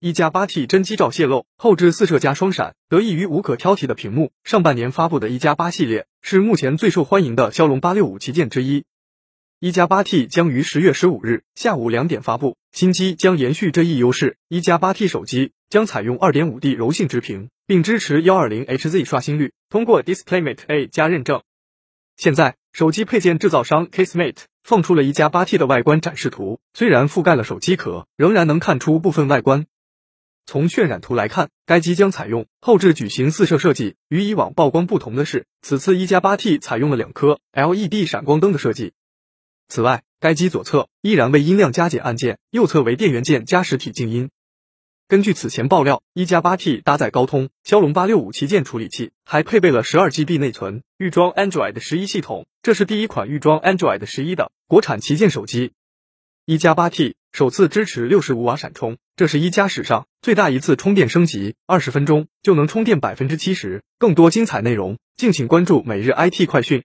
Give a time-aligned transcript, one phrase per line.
[0.00, 4.30] 一加八 T 真机照泄露，后置四摄加双闪，得益于无可挑剔的屏幕。
[4.44, 8.84] 上半年发布的一加八系列是目前最受欢迎的骁龙八六五旗舰之一。
[9.58, 14.36] 一加八 T 将于十月十五日下午两点发布，新机将延续这一优势。
[14.48, 21.42] 一加八 T 手机将采用二点五 D 柔性直屏，并支持幺二零 HZ 刷新率，通过 DisplayMate A 加认证。
[22.16, 29.66] 现在，手机配件制造商 Casemate 放出了一加八 T 的外观展示图，虽然覆盖了手机壳，仍然能看出部分外观。
[30.50, 33.96] 从渲染图来看，该机将采用后置矩形四摄设计。
[34.08, 38.94] 与以往曝光不同的是，此次一加八 T 采用了两颗 LED 闪光灯的设计。
[39.68, 44.30] 此外，该机左侧依然为音量加减按键，右侧为电源键加实体静音。
[45.06, 52.46] 根据此前爆料，一加八 T 搭载高通骁龙八六五旗舰处理器，还配备了十二 GB 内存，预装 Android 十一系统。
[52.62, 55.72] 这是第一款预装 Android 十一的国产旗舰手机。
[56.46, 63.82] 一加八 T 首次支持六十五瓦闪充，这是一加史上最大一次充电升级，二十分钟就能充电百分之七十。
[63.98, 66.84] 更多精彩内容，敬请关注每日 IT 快讯。